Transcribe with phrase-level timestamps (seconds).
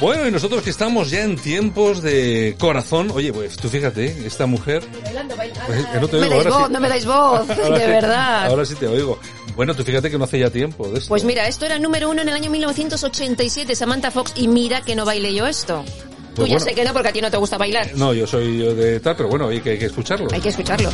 [0.00, 4.46] Bueno, y nosotros que estamos ya en tiempos de corazón, oye, pues tú fíjate, esta
[4.46, 4.84] mujer...
[5.66, 6.72] Pues, que no, te me oigo, dais ahora voz, sí.
[6.72, 8.46] no me dais voz, de sí- verdad.
[8.46, 9.18] Ahora sí te oigo.
[9.56, 11.08] Bueno, tú fíjate que no hace ya tiempo de esto.
[11.08, 14.94] Pues mira, esto era número uno en el año 1987, Samantha Fox, y mira que
[14.94, 15.82] no bailé yo esto.
[15.84, 16.60] Tú Pues ya bueno.
[16.60, 17.90] sé que no, porque a ti no te gusta bailar.
[17.96, 20.28] No, yo soy yo de tal, pero bueno, hay que, hay que escucharlo.
[20.32, 20.90] Hay que escucharlo.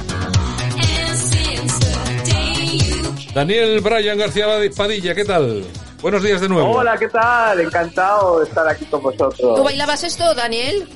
[3.34, 5.64] Daniel Bryan García Padilla, ¿qué tal?
[6.04, 6.70] Buenos días de nuevo.
[6.70, 7.58] Hola, ¿qué tal?
[7.60, 9.56] Encantado de estar aquí con vosotros.
[9.56, 10.86] ¿Tú bailabas esto, Daniel?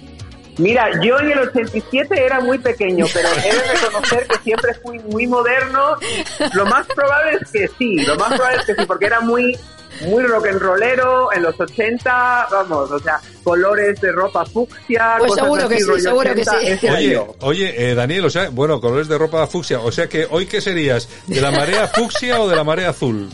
[0.59, 4.99] Mira, yo en el 87 era muy pequeño, pero he de reconocer que siempre fui
[4.99, 5.97] muy moderno.
[6.53, 9.59] Lo más probable es que sí, lo más probable es que sí, porque era muy
[10.07, 15.31] muy rock and rollero en los 80, vamos, o sea, colores de ropa fucsia, Pues
[15.31, 16.67] cosas seguro que así, sí, rollo seguro que 80, sí.
[16.67, 20.07] ese era Oye, oye, eh, Daniel, o sea, bueno, colores de ropa fucsia, o sea
[20.07, 23.31] que hoy qué serías, de la marea fucsia o de la marea azul?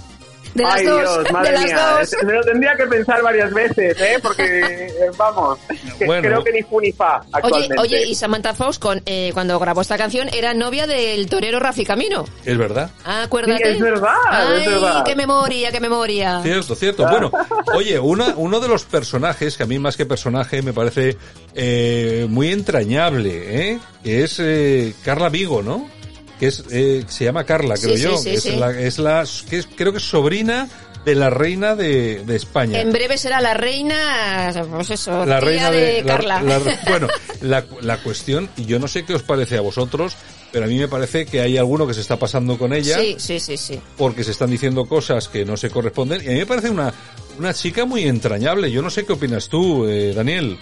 [0.54, 2.10] De las Ay dos, Dios, madre de las mía, dos.
[2.24, 4.18] me lo tendría que pensar varias veces, ¿eh?
[4.22, 5.58] Porque, eh, vamos,
[5.98, 7.80] que creo que ni fu ni fa Oye, actualmente.
[7.80, 11.84] oye, y Samantha Fox, con, eh, cuando grabó esta canción, era novia del torero Rafi
[11.84, 12.24] Camino.
[12.44, 12.90] Es verdad.
[13.04, 13.64] Ah, acuérdate.
[13.64, 15.04] Sí, es verdad, Ay, es verdad.
[15.04, 16.40] qué memoria, qué memoria.
[16.42, 17.06] Cierto, cierto.
[17.08, 17.32] Bueno,
[17.74, 21.16] oye, una, uno de los personajes, que a mí más que personaje me parece
[21.54, 23.78] eh, muy entrañable, ¿eh?
[24.02, 25.88] Que es eh, Carla Vigo, ¿no?
[26.38, 28.16] Que es, eh, se llama Carla, creo sí, yo.
[28.18, 28.46] sí, es.
[28.56, 30.68] La, es la, que es- creo que es sobrina
[31.04, 32.80] de la reina de, de España.
[32.80, 36.42] En breve será la reina, pues eso, la tía reina de, la- Carla.
[36.42, 36.58] la-
[36.88, 37.08] bueno,
[37.42, 40.16] la, la cuestión, y yo no sé qué os parece a vosotros,
[40.50, 43.16] pero a mí me parece que hay alguno que se está pasando con ella Sí,
[43.18, 43.78] sí, sí, sí.
[43.98, 46.22] porque se están diciendo cosas que no se corresponden.
[46.22, 46.92] Y a mí me parece una,
[47.38, 48.70] una chica muy entrañable.
[48.70, 50.58] Yo no sé qué opinas tú, eh, Daniel.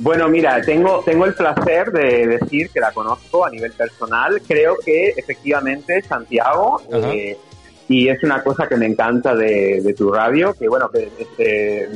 [0.00, 4.40] Bueno, mira, tengo, tengo el placer de decir que la conozco a nivel personal.
[4.46, 7.36] Creo que efectivamente Santiago, eh,
[7.88, 11.88] y es una cosa que me encanta de, de tu radio, que bueno, que este,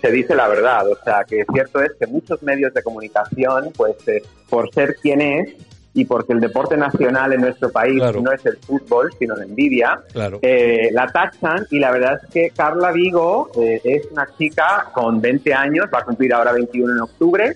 [0.00, 0.88] se dice la verdad.
[0.90, 5.20] O sea, que cierto es que muchos medios de comunicación, pues eh, por ser quien
[5.20, 5.54] es
[5.96, 8.20] y porque el deporte nacional en nuestro país Claro.
[8.20, 10.38] no es el fútbol, sino la envidia, Claro.
[10.42, 15.22] eh, la tachan y la verdad es que Carla Vigo eh, es una chica con
[15.22, 17.52] 20 años, va a cumplir ahora 21 en octubre,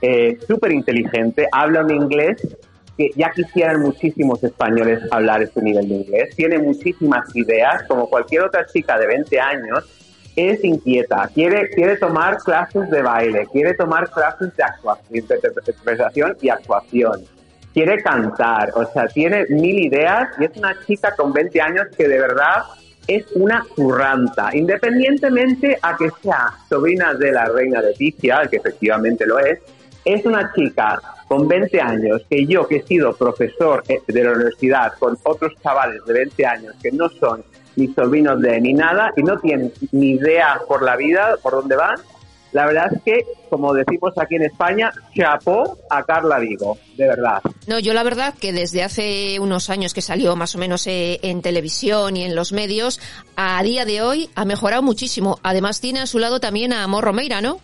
[0.00, 2.40] eh, súper inteligente, habla un inglés
[2.96, 8.42] que ya quisieran muchísimos españoles hablar este nivel de inglés, tiene muchísimas ideas, como cualquier
[8.42, 9.84] otra chica de 20 años,
[10.34, 16.48] es inquieta, quiere, quiere tomar clases de baile, quiere tomar clases de actuación, interpretación y
[16.48, 17.20] actuación
[17.72, 22.06] quiere cantar, o sea, tiene mil ideas y es una chica con 20 años que
[22.06, 22.64] de verdad
[23.06, 29.38] es una curranta, independientemente a que sea sobrina de la reina Leticia, que efectivamente lo
[29.38, 29.58] es,
[30.04, 34.32] es una chica con 20 años que yo que he sido profesor eh, de la
[34.32, 37.42] universidad con otros chavales de 20 años que no son
[37.76, 41.76] ni sobrinos de ni nada y no tienen ni idea por la vida, por dónde
[41.76, 41.96] van,
[42.52, 47.40] la verdad es que, como decimos aquí en España, chapó a Carla Vigo, de verdad.
[47.66, 51.18] No, yo la verdad que desde hace unos años que salió más o menos eh,
[51.22, 53.00] en televisión y en los medios,
[53.36, 55.38] a día de hoy ha mejorado muchísimo.
[55.42, 57.58] Además tiene a su lado también a Amor Romeira, ¿no?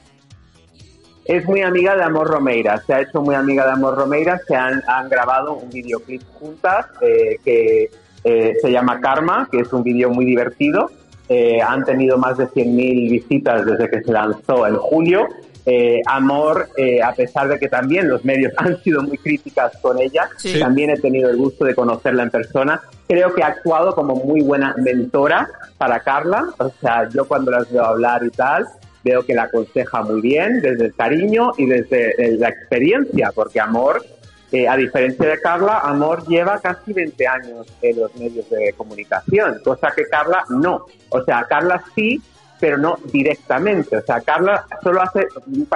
[1.27, 4.57] Es muy amiga de Amor Romeira, se ha hecho muy amiga de Amor Romeira, se
[4.57, 7.91] han, han grabado un videoclip juntas eh, que
[8.25, 10.91] eh, se llama Karma, que es un vídeo muy divertido.
[11.29, 15.27] Eh, han tenido más de 100.000 visitas desde que se lanzó en julio.
[15.67, 19.99] Eh, Amor, eh, a pesar de que también los medios han sido muy críticas con
[19.99, 20.59] ella, Sí.
[20.59, 22.81] también he tenido el gusto de conocerla en persona.
[23.07, 26.47] Creo que ha actuado como muy buena mentora para Carla.
[26.59, 28.67] O sea, yo cuando las veo hablar y tal,
[29.05, 33.61] veo que la aconseja muy bien desde el cariño y desde eh, la experiencia, porque
[33.61, 34.03] Amor,
[34.51, 39.61] eh, a diferencia de Carla, Amor lleva casi 20 años en los medios de comunicación,
[39.63, 40.87] cosa que Carla no.
[41.11, 42.21] O sea, Carla sí,
[42.59, 43.99] pero no directamente.
[43.99, 45.67] O sea, Carla solo hace un,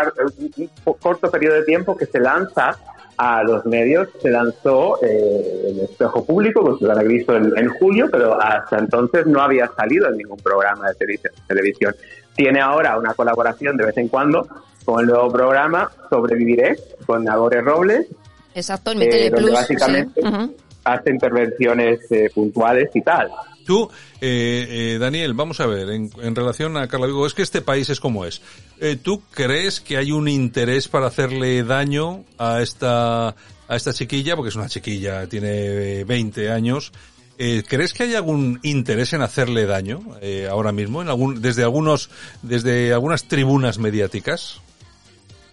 [1.01, 2.77] corto periodo de tiempo que se lanza
[3.19, 7.69] a los medios, se lanzó eh, en espejo público, pues lo han visto en, en
[7.69, 11.95] julio, pero hasta entonces no había salido en ningún programa de televis- televisión.
[12.35, 14.49] Tiene ahora una colaboración de vez en cuando
[14.85, 16.77] con el nuevo programa Sobreviviré
[17.07, 18.07] con Nagore Robles
[18.55, 20.57] Exacto, en mi eh, donde Plus, básicamente sí.
[20.85, 23.31] Hace intervenciones eh, puntuales y tal.
[23.65, 23.89] Tú,
[24.21, 27.63] eh, eh, Daniel, vamos a ver, en, en relación a Carla Vigo, es que este
[27.63, 28.43] país es como es.
[28.81, 34.35] Eh, ¿Tú crees que hay un interés para hacerle daño a esta, a esta chiquilla?
[34.35, 36.93] Porque es una chiquilla, tiene eh, 20 años.
[37.39, 41.63] Eh, ¿Crees que hay algún interés en hacerle daño eh, ahora mismo, en algún, desde
[41.63, 42.11] algunos,
[42.43, 44.61] desde algunas tribunas mediáticas?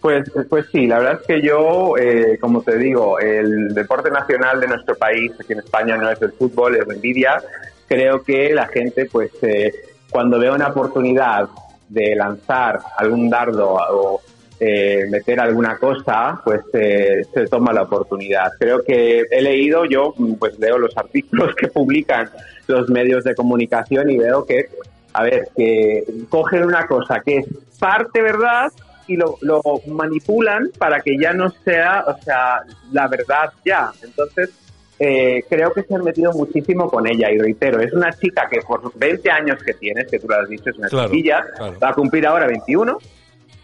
[0.01, 4.61] Pues, pues sí, la verdad es que yo, eh, como te digo, el deporte nacional
[4.61, 7.41] de nuestro país, aquí en España, no es el fútbol, es la envidia.
[7.87, 9.73] Creo que la gente, pues, eh,
[10.09, 11.49] cuando ve una oportunidad
[11.89, 14.21] de lanzar algún dardo o
[14.61, 18.51] eh, meter alguna cosa, pues eh, se toma la oportunidad.
[18.59, 22.29] Creo que he leído, yo pues leo los artículos que publican
[22.67, 24.65] los medios de comunicación y veo que,
[25.13, 27.47] a ver, que cogen una cosa que es
[27.79, 28.71] parte verdad
[29.09, 32.61] y lo, lo manipulan para que ya no sea, o sea,
[32.91, 33.91] la verdad ya.
[34.03, 34.51] Entonces,
[34.99, 38.59] eh, creo que se han metido muchísimo con ella y reitero, es una chica que
[38.61, 41.77] por 20 años que tienes, que tú lo has dicho, es una Claro, chiquilla, claro.
[41.81, 42.97] va a cumplir ahora 21,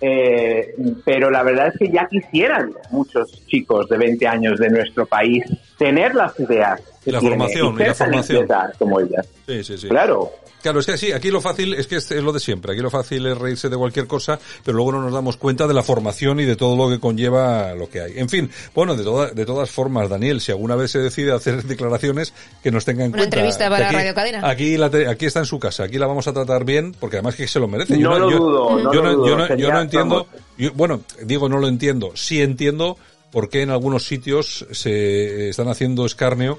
[0.02, 0.76] eh,
[1.06, 5.44] pero la verdad es que ya quisieran muchos chicos de 20 años de nuestro país
[5.78, 8.48] tener las ideas que Y la tiene formación, y la formación.
[8.78, 9.24] como ella.
[9.48, 9.88] Sí, sí, sí.
[9.88, 10.32] Claro.
[10.62, 12.74] Claro, es que sí, aquí lo fácil es que es, es lo de siempre.
[12.74, 15.76] Aquí lo fácil es reírse de cualquier cosa, pero luego no nos damos cuenta de
[15.76, 18.14] la formación y de todo lo que conlleva lo que hay.
[18.18, 21.62] En fin, bueno, de, toda- de todas formas, Daniel, si alguna vez se decide hacer
[21.66, 23.36] declaraciones, que nos tengan en Una cuenta.
[23.38, 24.50] entrevista para aquí, Radio Cadena.
[24.50, 27.36] Aquí, la aquí está en su casa, aquí la vamos a tratar bien, porque además
[27.36, 27.96] que se lo merece.
[28.00, 31.02] No lo dudo, no yo lo dudo, yo no- yo sería- no entiendo, yo- bueno,
[31.22, 32.98] digo no lo entiendo, sí entiendo
[33.32, 36.58] por qué en algunos sitios se están haciendo escarnio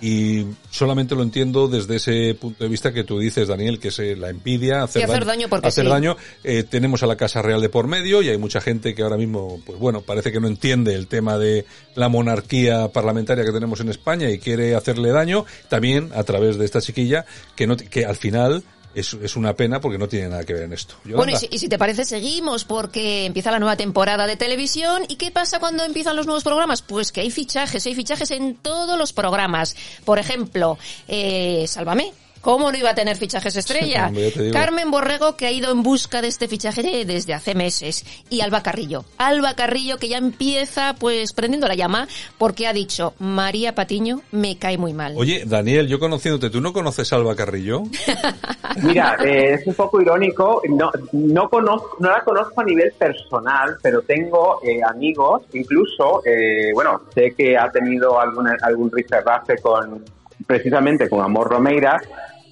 [0.00, 3.98] y solamente lo entiendo desde ese punto de vista que tú dices, Daniel, que es
[4.00, 5.90] eh, la envidia, hacer, hacer daño porque hacer sí.
[5.90, 6.16] daño.
[6.42, 9.16] Eh, tenemos a la Casa Real de por medio y hay mucha gente que ahora
[9.16, 11.64] mismo, pues bueno, parece que no entiende el tema de
[11.94, 16.64] la monarquía parlamentaria que tenemos en España y quiere hacerle daño, también a través de
[16.64, 17.24] esta chiquilla,
[17.54, 18.64] que no, que al final
[18.94, 20.94] es, es una pena porque no tiene nada que ver en esto.
[21.04, 25.04] Bueno, y si, y si te parece, seguimos porque empieza la nueva temporada de televisión.
[25.08, 26.82] ¿Y qué pasa cuando empiezan los nuevos programas?
[26.82, 29.76] Pues que hay fichajes, hay fichajes en todos los programas.
[30.04, 32.12] Por ejemplo, eh, Sálvame.
[32.44, 34.12] ¿Cómo no iba a tener fichajes estrella?
[34.52, 38.04] Carmen Borrego, que ha ido en busca de este fichaje desde hace meses.
[38.28, 39.06] Y Alba Carrillo.
[39.16, 42.06] Alba Carrillo, que ya empieza, pues, prendiendo la llama,
[42.36, 45.14] porque ha dicho, María Patiño me cae muy mal.
[45.16, 47.84] Oye, Daniel, yo conociéndote, ¿tú no conoces a Alba Carrillo?
[48.82, 50.60] Mira, eh, es un poco irónico.
[50.68, 56.72] No, no, conozco, no la conozco a nivel personal, pero tengo eh, amigos, incluso, eh,
[56.74, 60.04] bueno, sé que ha tenido alguna, algún rifirrafe con,
[60.46, 61.98] precisamente con Amor Romeira.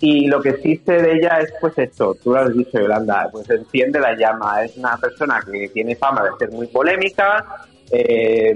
[0.05, 3.49] Y lo que sé de ella es, pues esto, tú lo has dicho, Yolanda, pues
[3.49, 4.65] enciende la llama.
[4.65, 8.53] Es una persona que tiene fama de ser muy polémica, eh,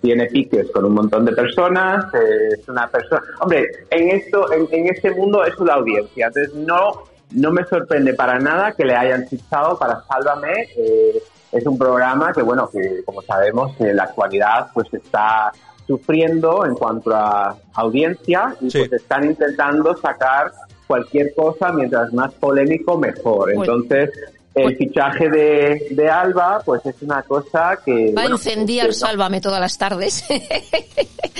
[0.00, 3.20] tiene piques con un montón de personas, es una persona...
[3.40, 7.02] Hombre, en esto, en, en este mundo es una audiencia, entonces no,
[7.32, 10.68] no me sorprende para nada que le hayan fichado para Sálvame.
[10.78, 11.22] eh,
[11.52, 15.52] es un programa que, bueno, que como sabemos, en la actualidad pues está
[15.86, 18.78] sufriendo en cuanto a audiencia y Sí.
[18.78, 20.52] pues están intentando sacar
[20.86, 23.52] cualquier cosa mientras más polémico mejor.
[23.54, 24.10] Pues- Entonces,
[24.54, 28.12] el pues- fichaje de, de Alba, pues es una cosa que...
[28.14, 30.24] Va a bueno, incendiar no- Sálvame todas las tardes.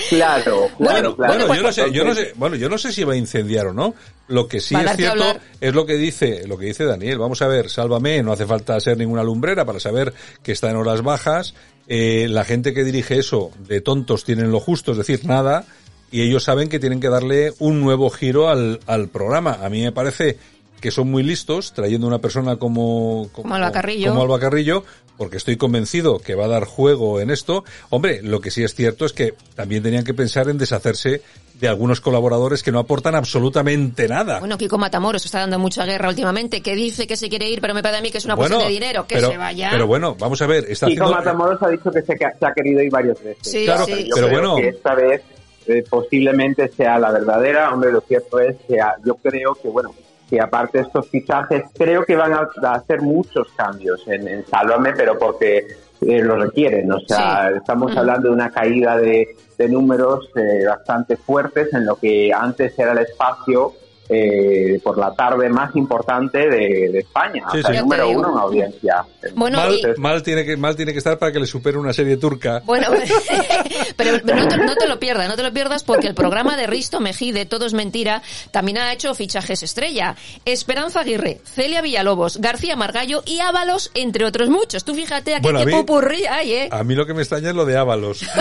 [0.09, 1.33] Claro, claro, Bueno, claro.
[1.47, 3.15] bueno, yo no sé, yo no Entonces, sé, bueno, yo no sé si va a
[3.15, 3.93] incendiar o no.
[4.27, 5.41] Lo que sí es cierto hablar.
[5.61, 7.19] es lo que dice, lo que dice Daniel.
[7.19, 10.77] Vamos a ver, sálvame, no hace falta ser ninguna lumbrera para saber que está en
[10.77, 11.53] horas bajas.
[11.87, 15.65] Eh, la gente que dirige eso de tontos tienen lo justo, es decir, nada,
[16.11, 19.59] y ellos saben que tienen que darle un nuevo giro al, al programa.
[19.61, 20.37] A mí me parece
[20.83, 24.09] que son muy listos trayendo una persona como, Como Alba Carrillo.
[24.09, 24.83] como Alba Carrillo,
[25.15, 27.63] porque estoy convencido que va a dar juego en esto.
[27.89, 31.21] Hombre, lo que sí es cierto es que también tenían que pensar en deshacerse
[31.53, 34.39] de algunos colaboradores que no aportan absolutamente nada.
[34.39, 37.73] Bueno, Kiko Matamoros está dando mucha guerra últimamente, que dice que se quiere ir, pero
[37.73, 39.69] me parece a mí que es una Bueno, cuestión de dinero, que pero, se vaya.
[39.71, 41.17] Pero bueno, vamos a ver, está Kiko haciendo...
[41.23, 43.37] Matamoros ha dicho que se, se ha querido ir varias veces.
[43.49, 44.09] Sí, Claro, sí.
[44.09, 44.55] Yo pero creo bueno.
[44.57, 45.21] que esta vez
[45.65, 47.73] eh, posiblemente sea la verdadera.
[47.73, 49.95] Hombre, lo cierto es que ah, yo creo que, bueno,
[50.29, 54.45] que aparte de estos fichajes, creo que van a, a hacer muchos cambios en, en
[54.47, 55.67] Sálvame, pero porque
[56.01, 56.91] eh, lo requieren.
[56.91, 57.57] O sea, Sí.
[57.57, 62.77] estamos hablando de una caída de, de números eh, bastante fuertes en lo que antes
[62.79, 63.73] era el espacio
[64.09, 67.43] eh, por la tarde más importante de, de España.
[67.51, 67.77] Sí, o sea, sí.
[67.77, 69.05] el número uno en audiencia.
[69.35, 71.93] Bueno, mal, y- mal tiene que mal tiene que estar para que le supere una
[71.93, 72.61] serie turca.
[72.65, 72.87] Bueno,
[73.95, 76.67] pero no te, no te lo pierdas, no te lo pierdas porque el programa de
[76.67, 80.15] Risto Mejide, Todo es Mentira, también ha hecho fichajes estrella.
[80.45, 84.83] Esperanza Aguirre, Celia Villalobos, García Margallo y Ábalos, entre otros muchos.
[84.83, 86.69] Tú fíjate aquí Bueno, qué mí- popurrí hay, ¿eh?
[86.71, 88.23] A mí lo que me extraña es lo de Ábalos.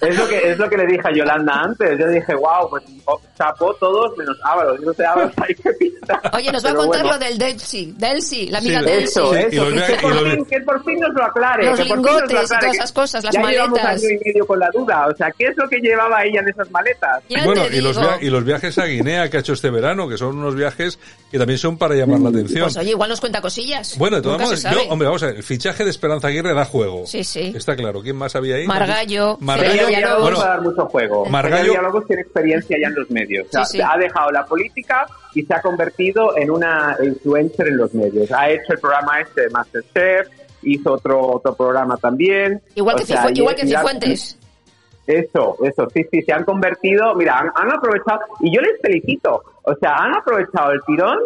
[0.00, 1.98] Es lo que es lo que le dije a Yolanda antes.
[1.98, 2.84] Yo dije, wow, pues
[3.36, 4.78] chapó todos menos Ábalos.
[4.80, 6.20] Yo no sé Ábalos ahí qué pista.
[6.34, 7.18] Oye, nos va a contar bueno.
[7.18, 7.94] lo del Delsi.
[7.96, 9.04] Delsi, la amiga Sí, Delsi.
[9.04, 9.48] Eso, Sí, eso.
[9.50, 11.64] y los que, por fin, que por fin nos lo aclare.
[11.66, 13.40] Los que por fin nos lo lingotes y aclare, todas que esas cosas, las ya
[13.42, 14.02] llevamos maletas.
[14.04, 15.06] año y medio con la duda.
[15.06, 17.22] O sea, ¿qué es lo que llevaba ella en esas maletas?
[17.28, 20.16] Ya bueno, y los, y los viajes a Guinea que ha hecho este verano, que
[20.18, 20.98] son unos viajes
[21.30, 22.64] que también son para llamar la atención.
[22.64, 23.96] Pues oye, igual nos cuenta cosillas.
[23.98, 26.64] Bueno, de todas maneras, yo, hombre, vamos a ver, el fichaje de Esperanza Aguirre da
[26.64, 27.04] juego.
[27.06, 27.52] Sí, sí.
[27.54, 28.02] Está claro.
[28.02, 28.66] ¿Quién más había ahí?
[28.66, 29.85] Margallo, Margallo.
[29.86, 30.22] Villalobos.
[30.22, 31.26] Bueno, va a dar mucho juego.
[31.26, 33.46] Margallo- Villalobos tiene experiencia ya en los medios.
[33.48, 33.84] O sea, Sí, sí.
[33.88, 38.30] Ha dejado la política y se ha convertido en una influencer en los medios.
[38.32, 40.28] Ha hecho el programa este de Masterchef,
[40.62, 42.60] hizo otro otro programa también.
[42.74, 44.38] Igual O que, sea, Cifu- igual que Cifuentes.
[45.06, 49.40] Eso, eso, sí, sí, se han convertido, mira, han, han aprovechado, y yo les felicito,
[49.62, 51.16] o sea, han aprovechado el tirón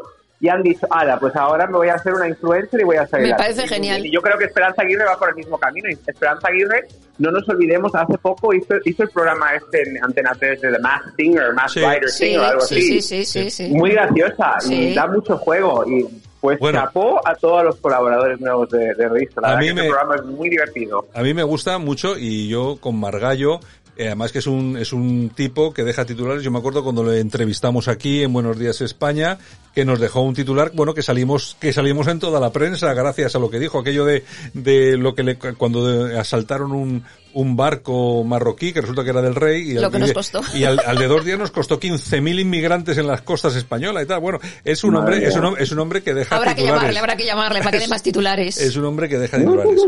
[0.41, 3.07] y han dicho, ala, pues ahora me voy a hacer una influencer y voy a
[3.07, 3.29] salir.
[3.29, 3.75] Me parece tele".
[3.75, 4.07] genial.
[4.07, 5.89] Y yo creo que Esperanza Aguirre va por el mismo camino.
[6.07, 6.87] Esperanza Aguirre,
[7.19, 10.79] no nos olvidemos, hace poco hizo, hizo el programa este en Antena 3 de The
[10.79, 11.87] Masked Singer, Masked Sí.
[11.87, 13.03] Writer Sí, Singer, algo sí, así.
[13.03, 13.73] sí, sí, sí, sí.
[13.75, 14.75] Muy graciosa Sí.
[14.75, 16.07] y da mucho juego y
[16.41, 16.81] pues Bueno.
[16.81, 19.43] chapó a todos los colaboradores nuevos de, de Revista.
[19.43, 21.07] La A verdad mí que me- este programa es muy divertido.
[21.13, 23.61] A mí me gusta mucho y yo con Margallo,
[24.07, 26.43] además que es un, es un tipo que deja titulares.
[26.43, 29.39] Yo me acuerdo cuando le entrevistamos aquí en Buenos Días España,
[29.75, 33.35] que nos dejó un titular, bueno, que salimos, que salimos en toda la prensa gracias
[33.35, 37.05] a lo que dijo, aquello de, de lo que le, cuando asaltaron un,
[37.35, 40.09] un barco marroquí que resulta que era del rey y, Lo al, que y nos
[40.09, 40.41] de- costó.
[40.55, 44.07] y al, al de dos días nos costó 15.000 inmigrantes en las costas españolas y
[44.07, 44.21] tal.
[44.21, 46.99] Bueno, es un Madre hombre, es un, es un hombre que deja Habrá que llamarle,
[46.99, 48.59] habrá que llamarle para que dé más titulares.
[48.59, 49.81] Es un hombre que deja titulares.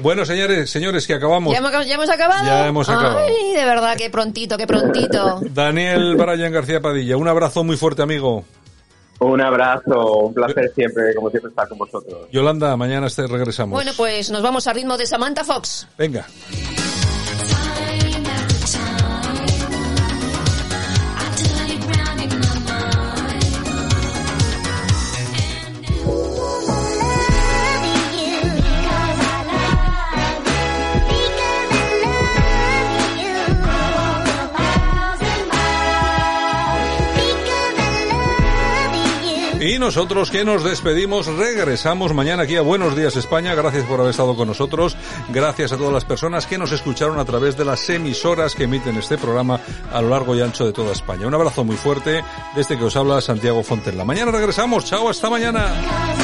[0.00, 1.52] Bueno, señores, señores, que acabamos.
[1.52, 2.44] ¿Ya hemos, ya hemos acabado?
[2.46, 3.18] Ya hemos acabado.
[3.18, 5.40] Ay, de verdad, qué prontito, qué prontito.
[5.50, 8.44] Daniel Brian García Padilla, un abrazo muy fuerte, amigo.
[9.20, 12.28] Un abrazo, un placer siempre, como siempre, estar con vosotros.
[12.30, 13.72] Yolanda, mañana este regresamos.
[13.72, 15.88] Bueno, pues nos vamos a ritmo de Samantha Fox.
[15.96, 16.26] Venga.
[39.84, 43.54] Nosotros que nos despedimos, regresamos mañana aquí a Buenos Días España.
[43.54, 44.96] Gracias por haber estado con nosotros.
[45.28, 48.96] Gracias a todas las personas que nos escucharon a través de las emisoras que emiten
[48.96, 49.60] este programa
[49.92, 51.26] a lo largo y ancho de toda España.
[51.26, 52.24] Un abrazo muy fuerte
[52.56, 54.06] desde que os habla Santiago Fontella.
[54.06, 54.86] Mañana regresamos.
[54.86, 56.23] Chao, hasta mañana.